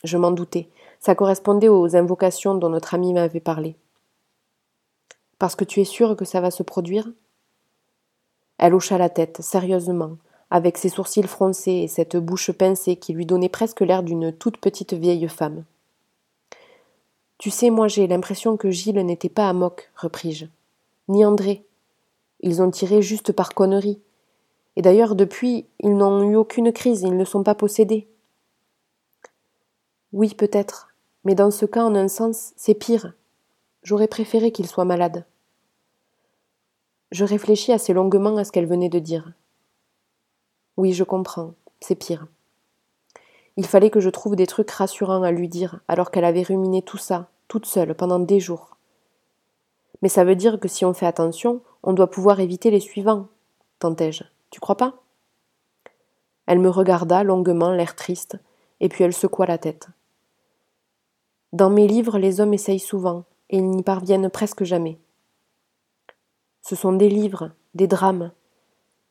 je 0.03 0.19
m'en 0.19 0.33
doutais. 0.33 0.69
Ça 0.99 1.15
correspondait 1.15 1.69
aux 1.69 1.95
invocations 1.95 2.57
dont 2.57 2.69
notre 2.69 2.95
ami 2.95 3.13
m'avait 3.13 3.39
parlé. 3.39 3.77
Parce 5.39 5.55
que 5.55 5.63
tu 5.63 5.81
es 5.81 5.85
sûre 5.85 6.17
que 6.17 6.25
ça 6.25 6.41
va 6.41 6.51
se 6.51 6.65
produire? 6.65 7.09
Elle 8.59 8.75
hocha 8.75 8.99
la 8.99 9.09
tête, 9.09 9.41
sérieusement, 9.43 10.17
avec 10.51 10.79
ses 10.79 10.89
sourcils 10.89 11.29
froncés 11.29 11.83
et 11.85 11.89
cette 11.89 12.17
bouche 12.17 12.51
pincée 12.51 12.97
qui 12.97 13.13
lui 13.13 13.25
donnait 13.25 13.49
presque 13.49 13.83
l'air 13.83 14.03
d'une 14.03 14.33
toute 14.33 14.57
petite 14.57 14.95
vieille 14.95 15.29
femme. 15.29 15.63
Tu 17.41 17.49
sais, 17.49 17.71
moi 17.71 17.89
j'ai 17.89 18.07
l'impression 18.07 18.59
que 18.59 18.71
Gilles 18.71 19.03
n'était 19.03 19.31
pas 19.31 19.49
à 19.49 19.55
moque, 19.55 19.91
repris-je. 19.97 20.45
Ni 21.09 21.25
André. 21.25 21.65
Ils 22.41 22.61
ont 22.61 22.71
tiré 22.71 23.01
juste 23.01 23.33
par 23.33 23.55
connerie. 23.55 23.99
Et 24.77 24.83
d'ailleurs, 24.83 25.15
depuis, 25.15 25.65
ils 25.79 25.97
n'ont 25.97 26.23
eu 26.31 26.37
aucune 26.37 26.71
crise, 26.71 27.01
ils 27.01 27.17
ne 27.17 27.25
sont 27.25 27.43
pas 27.43 27.55
possédés. 27.55 28.07
Oui, 30.13 30.35
peut-être, 30.35 30.91
mais 31.25 31.35
dans 31.35 31.51
ce 31.51 31.65
cas, 31.65 31.83
en 31.83 31.95
un 31.95 32.09
sens, 32.09 32.53
c'est 32.57 32.75
pire. 32.75 33.15
J'aurais 33.85 34.09
préféré 34.09 34.53
qu'il 34.53 34.67
soit 34.67 34.85
malade. 34.85 35.25
Je 37.11 37.25
réfléchis 37.25 37.73
assez 37.73 37.95
longuement 37.95 38.37
à 38.37 38.45
ce 38.45 38.53
qu'elle 38.53 38.67
venait 38.67 38.91
de 38.91 38.99
dire. 38.99 39.33
Oui, 40.77 40.93
je 40.93 41.05
comprends, 41.05 41.55
c'est 41.81 41.95
pire. 41.95 42.27
Il 43.57 43.67
fallait 43.67 43.91
que 43.91 44.01
je 44.01 44.11
trouve 44.11 44.37
des 44.37 44.47
trucs 44.47 44.71
rassurants 44.71 45.23
à 45.23 45.31
lui 45.31 45.49
dire, 45.49 45.81
alors 45.89 46.11
qu'elle 46.11 46.25
avait 46.25 46.43
ruminé 46.43 46.83
tout 46.83 46.99
ça, 46.99 47.29
toute 47.49 47.67
seule, 47.67 47.95
pendant 47.95 48.21
des 48.21 48.41
jours. 48.41 48.77
Mais 50.03 50.09
ça 50.09 50.25
veut 50.25 50.37
dire 50.37 50.59
que 50.61 50.69
si 50.69 50.85
on 50.85 50.95
fait 50.95 51.07
attention, 51.07 51.61
on 51.83 51.93
doit 51.93 52.11
pouvoir 52.11 52.41
éviter 52.41 52.71
les 52.71 52.81
suivants, 52.81 53.27
tentai-je. 53.79 54.25
Tu 54.51 54.61
crois 54.61 54.77
pas? 54.77 55.03
Elle 56.47 56.59
me 56.59 56.71
regarda 56.71 57.23
longuement, 57.23 57.73
l'air 57.73 57.95
triste, 57.97 58.39
et 58.81 58.89
puis 58.89 59.05
elle 59.05 59.13
secoua 59.13 59.47
la 59.47 59.59
tête. 59.59 59.89
Dans 61.53 61.71
mes 61.71 61.87
livres, 61.87 62.19
les 62.19 62.41
hommes 62.41 62.55
essayent 62.55 62.79
souvent, 62.79 63.25
et 63.51 63.59
ils 63.59 63.69
n'y 63.69 63.83
parviennent 63.83 64.31
presque 64.31 64.65
jamais. 64.65 64.99
Ce 66.63 66.77
sont 66.77 66.93
des 66.93 67.09
livres, 67.09 67.51
des 67.75 67.87
drames. 67.87 68.33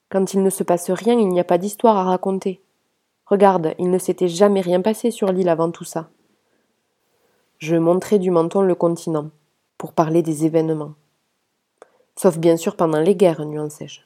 Quand 0.09 0.33
il 0.33 0.43
ne 0.43 0.49
se 0.49 0.63
passe 0.63 0.89
rien, 0.89 1.19
il 1.19 1.29
n'y 1.29 1.39
a 1.39 1.45
pas 1.45 1.57
d'histoire 1.57 1.97
à 1.97 2.03
raconter. 2.03 2.61
Regarde, 3.29 3.75
il 3.77 3.91
ne 3.91 3.99
s'était 3.99 4.27
jamais 4.27 4.61
rien 4.61 4.81
passé 4.81 5.11
sur 5.11 5.31
l'île 5.31 5.49
avant 5.49 5.69
tout 5.69 5.83
ça. 5.83 6.09
Je 7.59 7.75
montrai 7.75 8.17
du 8.17 8.31
menton 8.31 8.61
le 8.61 8.73
continent, 8.73 9.29
pour 9.77 9.93
parler 9.93 10.23
des 10.23 10.45
événements. 10.45 10.93
Sauf 12.15 12.39
bien 12.39 12.57
sûr 12.57 12.75
pendant 12.75 12.99
les 12.99 13.15
guerres, 13.15 13.45
nuançai-je. 13.45 14.01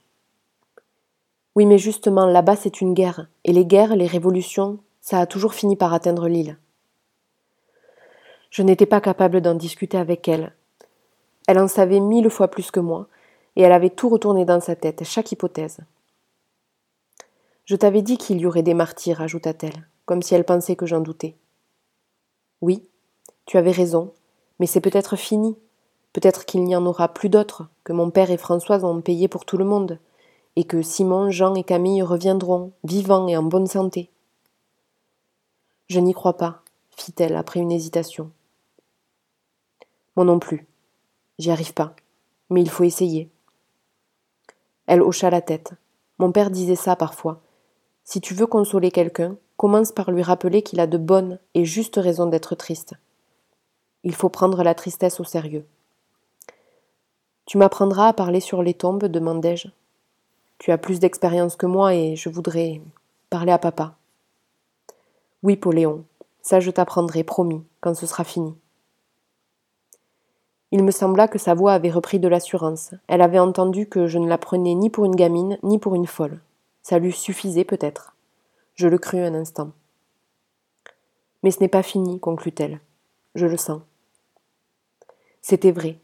Oui, 1.56 1.66
mais 1.66 1.78
justement, 1.78 2.26
là-bas 2.26 2.58
c'est 2.58 2.82
une 2.82 2.94
guerre, 2.94 3.28
et 3.46 3.54
les 3.54 3.66
guerres, 3.66 3.96
les 3.96 4.08
révolutions, 4.08 4.80
ça 5.00 5.20
a 5.20 5.26
toujours 5.26 5.54
fini 5.54 5.78
par 5.78 5.94
atteindre 5.94 6.28
l'île. 6.28 6.58
Je 8.50 8.62
n'étais 8.62 8.86
pas 8.86 9.02
capable 9.02 9.40
d'en 9.40 9.56
discuter 9.56 9.98
avec 9.98 10.28
elle. 10.28 10.54
Elle 11.48 11.60
en 11.60 11.68
savait 11.68 12.02
mille 12.02 12.30
fois 12.30 12.50
plus 12.50 12.72
que 12.72 12.80
moi, 12.82 13.08
et 13.56 13.62
elle 13.62 13.72
avait 13.72 13.90
tout 13.90 14.10
retourné 14.10 14.44
dans 14.44 14.60
sa 14.60 14.76
tête, 14.76 15.04
chaque 15.06 15.32
hypothèse. 15.32 15.80
Je 17.66 17.76
t'avais 17.76 18.02
dit 18.02 18.18
qu'il 18.18 18.40
y 18.40 18.46
aurait 18.46 18.64
des 18.64 18.74
martyrs, 18.74 19.22
ajouta-t-elle, 19.22 19.88
comme 20.06 20.22
si 20.22 20.36
elle 20.36 20.44
pensait 20.44 20.76
que 20.76 20.86
j'en 20.86 21.00
doutais. 21.00 21.36
Oui, 22.62 22.86
tu 23.46 23.58
avais 23.58 23.72
raison, 23.72 24.14
mais 24.60 24.68
c'est 24.68 24.82
peut-être 24.82 25.16
fini. 25.16 25.58
Peut-être 26.12 26.46
qu'il 26.46 26.64
n'y 26.64 26.76
en 26.76 26.86
aura 26.86 27.14
plus 27.14 27.30
d'autres, 27.30 27.70
que 27.84 27.94
mon 27.94 28.12
père 28.12 28.32
et 28.32 28.38
Françoise 28.38 28.84
ont 28.84 29.02
payé 29.02 29.28
pour 29.28 29.46
tout 29.46 29.58
le 29.58 29.66
monde, 29.66 30.00
et 30.56 30.66
que 30.66 30.82
Simon, 30.82 31.32
Jean 31.32 31.56
et 31.56 31.64
Camille 31.64 32.04
reviendront, 32.04 32.74
vivants 32.84 33.28
et 33.28 33.38
en 33.38 33.44
bonne 33.44 33.68
santé. 33.68 34.10
Je 35.88 36.00
n'y 36.00 36.14
crois 36.14 36.38
pas, 36.38 36.62
fit-elle 36.92 37.36
après 37.36 37.60
une 37.60 37.72
hésitation. 37.72 38.32
Moi 40.16 40.26
non 40.26 40.40
plus. 40.40 40.68
J'y 41.40 41.50
arrive 41.50 41.74
pas. 41.74 41.96
Mais 42.50 42.62
il 42.62 42.70
faut 42.70 42.84
essayer. 42.84 43.30
Elle 44.86 45.02
hocha 45.02 45.30
la 45.30 45.42
tête. 45.42 45.74
Mon 46.20 46.32
père 46.32 46.52
disait 46.52 46.76
ça 46.76 46.96
parfois. 46.96 47.42
Si 48.04 48.22
tu 48.22 48.34
veux 48.34 48.48
consoler 48.48 48.92
quelqu'un, 48.92 49.38
commence 49.58 49.92
par 49.92 50.12
lui 50.12 50.24
rappeler 50.24 50.62
qu'il 50.62 50.80
a 50.80 50.88
de 50.88 50.98
bonnes 50.98 51.40
et 51.54 51.66
justes 51.66 51.96
raisons 51.96 52.26
d'être 52.26 52.56
triste. 52.56 52.96
Il 54.04 54.14
faut 54.14 54.30
prendre 54.30 54.64
la 54.64 54.76
tristesse 54.76 55.20
au 55.20 55.24
sérieux. 55.24 55.66
Tu 57.46 57.58
m'apprendras 57.58 58.10
à 58.10 58.14
parler 58.14 58.40
sur 58.40 58.64
les 58.64 58.74
tombes 58.74 59.06
demandai-je. 59.06 59.70
Tu 60.60 60.72
as 60.72 60.78
plus 60.78 61.00
d'expérience 61.00 61.56
que 61.56 61.66
moi 61.66 61.94
et 61.94 62.16
je 62.16 62.30
voudrais 62.30 62.82
parler 63.30 63.52
à 63.52 63.58
papa. 63.58 63.96
Oui, 65.42 65.56
Pauléon, 65.56 66.06
ça 66.42 66.60
je 66.60 66.72
t'apprendrai, 66.72 67.24
promis, 67.24 67.64
quand 67.82 67.94
ce 67.96 68.06
sera 68.06 68.24
fini. 68.24 68.54
Il 70.72 70.84
me 70.84 70.92
sembla 70.92 71.28
que 71.28 71.38
sa 71.38 71.54
voix 71.54 71.74
avait 71.74 71.92
repris 71.92 72.20
de 72.20 72.28
l'assurance. 72.28 72.94
Elle 73.08 73.22
avait 73.22 73.40
entendu 73.40 73.88
que 73.88 74.08
je 74.08 74.18
ne 74.18 74.28
la 74.28 74.38
prenais 74.38 74.74
ni 74.74 74.90
pour 74.90 75.06
une 75.06 75.16
gamine, 75.16 75.58
ni 75.64 75.78
pour 75.78 75.96
une 75.96 76.08
folle. 76.08 76.40
Ça 76.84 77.00
lui 77.00 77.14
suffisait 77.14 77.64
peut-être. 77.64 78.14
Je 78.76 78.88
le 78.88 78.98
crus 78.98 79.22
un 79.22 79.34
instant. 79.34 79.72
Mais 81.42 81.52
ce 81.52 81.60
n'est 81.60 81.70
pas 81.70 81.84
fini, 81.84 82.20
conclut-elle. 82.20 82.80
Je 83.36 83.46
le 83.46 83.58
sens. 83.58 83.82
C'était 85.42 85.72
vrai. 85.72 86.00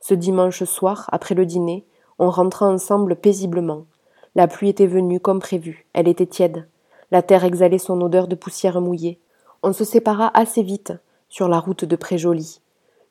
Ce 0.00 0.14
dimanche 0.14 0.64
soir, 0.64 1.08
après 1.12 1.34
le 1.34 1.46
dîner, 1.46 1.86
on 2.18 2.30
rentra 2.30 2.66
ensemble 2.66 3.16
paisiblement. 3.16 3.86
La 4.34 4.46
pluie 4.46 4.68
était 4.68 4.86
venue 4.86 5.20
comme 5.20 5.40
prévu. 5.40 5.86
Elle 5.92 6.08
était 6.08 6.26
tiède. 6.26 6.68
La 7.10 7.22
terre 7.22 7.44
exhalait 7.44 7.78
son 7.78 8.00
odeur 8.00 8.28
de 8.28 8.34
poussière 8.34 8.80
mouillée. 8.80 9.20
On 9.62 9.72
se 9.72 9.84
sépara 9.84 10.30
assez 10.34 10.62
vite 10.62 10.92
sur 11.28 11.48
la 11.48 11.58
route 11.58 11.84
de 11.84 11.96
Préjoli. 11.96 12.60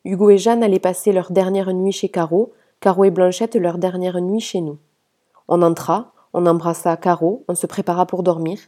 Hugo 0.04 0.30
et 0.30 0.38
Jeanne 0.38 0.62
allaient 0.62 0.78
passer 0.78 1.12
leur 1.12 1.30
dernière 1.30 1.72
nuit 1.72 1.92
chez 1.92 2.08
Caro, 2.08 2.52
Caro 2.80 3.04
et 3.04 3.10
Blanchette 3.10 3.56
leur 3.56 3.78
dernière 3.78 4.20
nuit 4.20 4.40
chez 4.40 4.60
nous. 4.60 4.78
On 5.48 5.60
entra, 5.62 6.12
on 6.32 6.46
embrassa 6.46 6.96
Caro, 6.96 7.44
on 7.48 7.54
se 7.54 7.66
prépara 7.66 8.06
pour 8.06 8.22
dormir, 8.22 8.58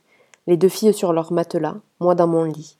les 0.47 0.57
deux 0.57 0.69
filles 0.69 0.95
sur 0.95 1.13
leur 1.13 1.33
matelas, 1.33 1.77
moi 2.01 2.15
dans 2.15 2.27
mon 2.27 2.45
lit. 2.45 2.79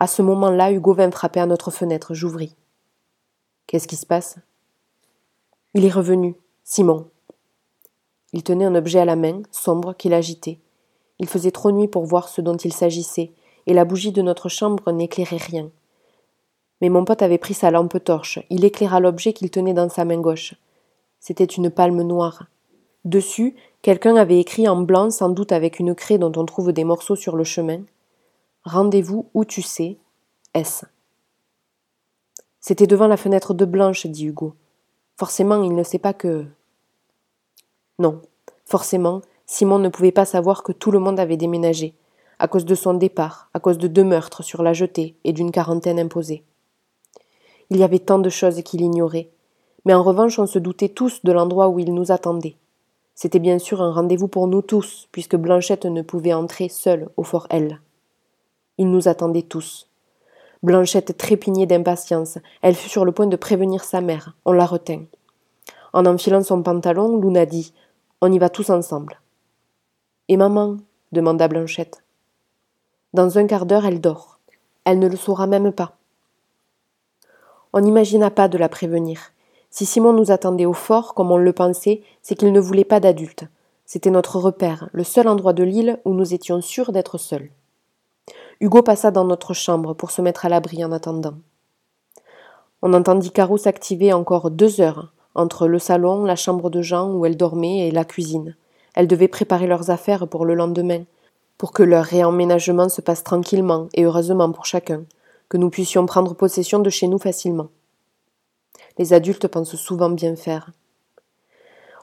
À 0.00 0.06
ce 0.06 0.22
moment-là, 0.22 0.72
Hugo 0.72 0.94
vint 0.94 1.10
frapper 1.10 1.40
à 1.40 1.46
notre 1.46 1.70
fenêtre, 1.70 2.14
j'ouvris. 2.14 2.56
Qu'est-ce 3.66 3.88
qui 3.88 3.96
se 3.96 4.06
passe? 4.06 4.36
Il 5.74 5.84
est 5.84 5.90
revenu, 5.90 6.34
Simon. 6.64 7.08
Il 8.32 8.42
tenait 8.42 8.64
un 8.64 8.74
objet 8.74 8.98
à 8.98 9.04
la 9.04 9.16
main, 9.16 9.42
sombre, 9.50 9.94
qu'il 9.94 10.14
agitait. 10.14 10.58
Il 11.18 11.28
faisait 11.28 11.52
trop 11.52 11.70
nuit 11.70 11.88
pour 11.88 12.04
voir 12.04 12.28
ce 12.28 12.40
dont 12.40 12.56
il 12.56 12.72
s'agissait, 12.72 13.32
et 13.66 13.74
la 13.74 13.84
bougie 13.84 14.12
de 14.12 14.22
notre 14.22 14.48
chambre 14.48 14.90
n'éclairait 14.90 15.36
rien 15.36 15.70
mais 16.82 16.88
mon 16.88 17.04
pote 17.04 17.22
avait 17.22 17.38
pris 17.38 17.54
sa 17.54 17.70
lampe 17.70 18.02
torche. 18.02 18.40
Il 18.50 18.64
éclaira 18.64 18.98
l'objet 18.98 19.32
qu'il 19.32 19.50
tenait 19.50 19.72
dans 19.72 19.88
sa 19.88 20.04
main 20.04 20.18
gauche. 20.18 20.54
C'était 21.20 21.44
une 21.44 21.70
palme 21.70 22.02
noire. 22.02 22.46
Dessus, 23.04 23.56
quelqu'un 23.82 24.14
avait 24.16 24.38
écrit 24.38 24.68
en 24.68 24.76
blanc, 24.76 25.10
sans 25.10 25.28
doute 25.28 25.52
avec 25.52 25.80
une 25.80 25.94
craie 25.94 26.18
dont 26.18 26.32
on 26.36 26.44
trouve 26.44 26.72
des 26.72 26.84
morceaux 26.84 27.16
sur 27.16 27.36
le 27.36 27.44
chemin. 27.44 27.80
Rendez-vous 28.64 29.28
où 29.34 29.44
tu 29.44 29.60
sais, 29.60 29.98
S. 30.54 30.84
C'était 32.60 32.86
devant 32.86 33.08
la 33.08 33.16
fenêtre 33.16 33.54
de 33.54 33.64
Blanche, 33.64 34.06
dit 34.06 34.26
Hugo. 34.26 34.54
Forcément, 35.16 35.62
il 35.64 35.74
ne 35.74 35.82
sait 35.82 35.98
pas 35.98 36.12
que. 36.12 36.46
Non, 37.98 38.22
forcément, 38.64 39.20
Simon 39.46 39.80
ne 39.80 39.88
pouvait 39.88 40.12
pas 40.12 40.24
savoir 40.24 40.62
que 40.62 40.72
tout 40.72 40.92
le 40.92 41.00
monde 41.00 41.18
avait 41.18 41.36
déménagé, 41.36 41.94
à 42.38 42.46
cause 42.46 42.64
de 42.64 42.76
son 42.76 42.94
départ, 42.94 43.50
à 43.52 43.58
cause 43.58 43.78
de 43.78 43.88
deux 43.88 44.04
meurtres 44.04 44.44
sur 44.44 44.62
la 44.62 44.72
jetée 44.72 45.16
et 45.24 45.32
d'une 45.32 45.50
quarantaine 45.50 45.98
imposée. 45.98 46.44
Il 47.70 47.78
y 47.78 47.82
avait 47.82 47.98
tant 47.98 48.18
de 48.18 48.28
choses 48.28 48.62
qu'il 48.62 48.80
ignorait. 48.80 49.30
Mais 49.84 49.94
en 49.94 50.02
revanche, 50.04 50.38
on 50.38 50.46
se 50.46 50.60
doutait 50.60 50.88
tous 50.88 51.24
de 51.24 51.32
l'endroit 51.32 51.68
où 51.68 51.80
il 51.80 51.92
nous 51.92 52.12
attendait. 52.12 52.56
C'était 53.14 53.38
bien 53.38 53.58
sûr 53.58 53.82
un 53.82 53.92
rendez-vous 53.92 54.28
pour 54.28 54.46
nous 54.46 54.62
tous, 54.62 55.08
puisque 55.12 55.36
Blanchette 55.36 55.84
ne 55.84 56.02
pouvait 56.02 56.32
entrer 56.32 56.68
seule 56.68 57.08
au 57.16 57.22
fort 57.22 57.46
L. 57.50 57.80
Il 58.78 58.90
nous 58.90 59.08
attendait 59.08 59.42
tous. 59.42 59.88
Blanchette 60.62 61.16
trépignait 61.18 61.66
d'impatience. 61.66 62.38
Elle 62.62 62.74
fut 62.74 62.88
sur 62.88 63.04
le 63.04 63.12
point 63.12 63.26
de 63.26 63.36
prévenir 63.36 63.84
sa 63.84 64.00
mère. 64.00 64.34
On 64.44 64.52
la 64.52 64.64
retint. 64.64 65.04
En 65.92 66.06
enfilant 66.06 66.42
son 66.42 66.62
pantalon, 66.62 67.18
Luna 67.18 67.46
dit 67.46 67.74
On 68.20 68.32
y 68.32 68.38
va 68.38 68.48
tous 68.48 68.70
ensemble. 68.70 69.20
Et 70.28 70.36
maman 70.36 70.78
demanda 71.10 71.48
Blanchette. 71.48 72.02
Dans 73.12 73.38
un 73.38 73.46
quart 73.46 73.66
d'heure, 73.66 73.84
elle 73.84 74.00
dort. 74.00 74.38
Elle 74.84 74.98
ne 74.98 75.08
le 75.08 75.16
saura 75.16 75.46
même 75.46 75.72
pas. 75.72 75.96
On 77.72 77.80
n'imagina 77.80 78.30
pas 78.30 78.48
de 78.48 78.58
la 78.58 78.68
prévenir. 78.68 79.32
Si 79.74 79.86
Simon 79.86 80.12
nous 80.12 80.30
attendait 80.30 80.66
au 80.66 80.74
fort, 80.74 81.14
comme 81.14 81.30
on 81.30 81.38
le 81.38 81.52
pensait, 81.54 82.02
c'est 82.20 82.34
qu'il 82.34 82.52
ne 82.52 82.60
voulait 82.60 82.84
pas 82.84 83.00
d'adultes. 83.00 83.44
C'était 83.86 84.10
notre 84.10 84.38
repère, 84.38 84.90
le 84.92 85.02
seul 85.02 85.26
endroit 85.26 85.54
de 85.54 85.64
l'île 85.64 85.98
où 86.04 86.12
nous 86.12 86.34
étions 86.34 86.60
sûrs 86.60 86.92
d'être 86.92 87.16
seuls. 87.16 87.48
Hugo 88.60 88.82
passa 88.82 89.10
dans 89.10 89.24
notre 89.24 89.54
chambre 89.54 89.94
pour 89.94 90.10
se 90.10 90.20
mettre 90.20 90.44
à 90.44 90.50
l'abri 90.50 90.84
en 90.84 90.92
attendant. 90.92 91.36
On 92.82 92.92
entendit 92.92 93.30
Caro 93.30 93.56
s'activer 93.56 94.12
encore 94.12 94.50
deux 94.50 94.82
heures, 94.82 95.14
entre 95.34 95.66
le 95.66 95.78
salon, 95.78 96.26
la 96.26 96.36
chambre 96.36 96.68
de 96.68 96.82
Jean 96.82 97.10
où 97.10 97.24
elle 97.24 97.38
dormait 97.38 97.88
et 97.88 97.90
la 97.90 98.04
cuisine. 98.04 98.54
Elle 98.94 99.08
devait 99.08 99.26
préparer 99.26 99.66
leurs 99.66 99.88
affaires 99.88 100.28
pour 100.28 100.44
le 100.44 100.54
lendemain, 100.54 101.04
pour 101.56 101.72
que 101.72 101.82
leur 101.82 102.04
réemménagement 102.04 102.90
se 102.90 103.00
passe 103.00 103.24
tranquillement 103.24 103.88
et 103.94 104.04
heureusement 104.04 104.52
pour 104.52 104.66
chacun, 104.66 105.04
que 105.48 105.56
nous 105.56 105.70
puissions 105.70 106.04
prendre 106.04 106.34
possession 106.34 106.78
de 106.80 106.90
chez 106.90 107.08
nous 107.08 107.18
facilement. 107.18 107.68
Les 108.98 109.12
adultes 109.12 109.48
pensent 109.48 109.76
souvent 109.76 110.10
bien 110.10 110.36
faire. 110.36 110.70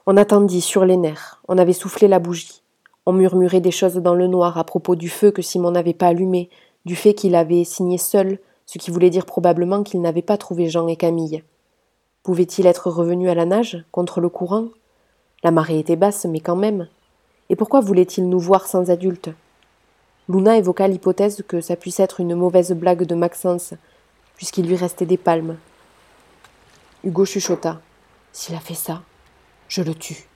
On 0.06 0.16
attendit 0.16 0.60
sur 0.60 0.84
les 0.84 0.96
nerfs, 0.96 1.40
on 1.46 1.58
avait 1.58 1.72
soufflé 1.72 2.08
la 2.08 2.18
bougie, 2.18 2.62
on 3.06 3.12
murmurait 3.12 3.60
des 3.60 3.70
choses 3.70 3.96
dans 3.96 4.14
le 4.14 4.26
noir 4.26 4.58
à 4.58 4.64
propos 4.64 4.96
du 4.96 5.08
feu 5.08 5.30
que 5.30 5.42
Simon 5.42 5.70
n'avait 5.70 5.94
pas 5.94 6.08
allumé, 6.08 6.50
du 6.84 6.96
fait 6.96 7.14
qu'il 7.14 7.34
avait 7.34 7.64
signé 7.64 7.98
seul, 7.98 8.38
ce 8.66 8.78
qui 8.78 8.90
voulait 8.90 9.10
dire 9.10 9.26
probablement 9.26 9.82
qu'il 9.82 10.00
n'avait 10.00 10.22
pas 10.22 10.36
trouvé 10.36 10.68
Jean 10.68 10.88
et 10.88 10.96
Camille. 10.96 11.42
Pouvait-il 12.22 12.66
être 12.66 12.90
revenu 12.90 13.30
à 13.30 13.34
la 13.34 13.46
nage, 13.46 13.84
contre 13.92 14.20
le 14.20 14.28
courant? 14.28 14.68
La 15.42 15.50
marée 15.50 15.78
était 15.78 15.96
basse, 15.96 16.24
mais 16.24 16.40
quand 16.40 16.56
même. 16.56 16.88
Et 17.48 17.56
pourquoi 17.56 17.80
voulait-il 17.80 18.28
nous 18.28 18.38
voir 18.38 18.66
sans 18.66 18.90
adultes? 18.90 19.30
Luna 20.28 20.56
évoqua 20.56 20.86
l'hypothèse 20.86 21.42
que 21.48 21.60
ça 21.60 21.76
puisse 21.76 21.98
être 21.98 22.20
une 22.20 22.34
mauvaise 22.34 22.72
blague 22.72 23.04
de 23.04 23.14
Maxence, 23.14 23.74
puisqu'il 24.36 24.66
lui 24.66 24.76
restait 24.76 25.06
des 25.06 25.16
palmes. 25.16 25.56
Hugo 27.02 27.24
chuchota. 27.24 27.80
S'il 28.30 28.54
a 28.54 28.60
fait 28.60 28.74
ça, 28.74 29.00
je 29.68 29.80
le 29.80 29.94
tue. 29.94 30.28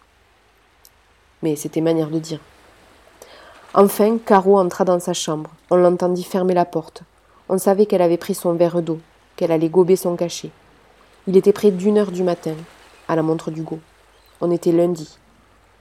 Mais 1.42 1.56
c'était 1.56 1.82
manière 1.82 2.08
de 2.08 2.18
dire. 2.18 2.40
Enfin, 3.74 4.16
Caro 4.16 4.58
entra 4.58 4.86
dans 4.86 4.98
sa 4.98 5.12
chambre. 5.12 5.50
On 5.70 5.76
l'entendit 5.76 6.24
fermer 6.24 6.54
la 6.54 6.64
porte. 6.64 7.02
On 7.50 7.58
savait 7.58 7.84
qu'elle 7.84 8.00
avait 8.00 8.16
pris 8.16 8.34
son 8.34 8.54
verre 8.54 8.80
d'eau, 8.80 8.98
qu'elle 9.36 9.52
allait 9.52 9.68
gober 9.68 9.96
son 9.96 10.16
cachet. 10.16 10.50
Il 11.26 11.36
était 11.36 11.52
près 11.52 11.70
d'une 11.70 11.98
heure 11.98 12.12
du 12.12 12.22
matin, 12.22 12.54
à 13.08 13.16
la 13.16 13.22
montre 13.22 13.50
d'Hugo. 13.50 13.78
On 14.40 14.50
était 14.50 14.72
lundi. 14.72 15.18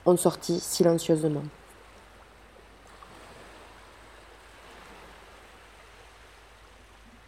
On 0.06 0.18
sortit 0.18 0.60
silencieusement. 0.60 1.44